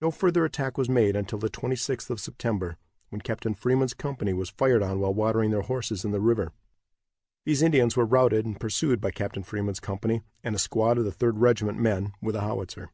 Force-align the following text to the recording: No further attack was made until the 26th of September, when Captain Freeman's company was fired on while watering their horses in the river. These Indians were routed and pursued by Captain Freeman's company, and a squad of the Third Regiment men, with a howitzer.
No 0.00 0.10
further 0.10 0.46
attack 0.46 0.78
was 0.78 0.88
made 0.88 1.14
until 1.14 1.38
the 1.38 1.50
26th 1.50 2.08
of 2.08 2.18
September, 2.22 2.78
when 3.10 3.20
Captain 3.20 3.52
Freeman's 3.52 3.92
company 3.92 4.32
was 4.32 4.48
fired 4.48 4.82
on 4.82 4.98
while 4.98 5.12
watering 5.12 5.50
their 5.50 5.60
horses 5.60 6.06
in 6.06 6.10
the 6.10 6.22
river. 6.22 6.52
These 7.44 7.60
Indians 7.60 7.94
were 7.94 8.06
routed 8.06 8.46
and 8.46 8.58
pursued 8.58 8.98
by 8.98 9.10
Captain 9.10 9.42
Freeman's 9.42 9.78
company, 9.78 10.22
and 10.42 10.54
a 10.56 10.58
squad 10.58 10.96
of 10.96 11.04
the 11.04 11.12
Third 11.12 11.36
Regiment 11.36 11.78
men, 11.78 12.14
with 12.22 12.34
a 12.34 12.40
howitzer. 12.40 12.92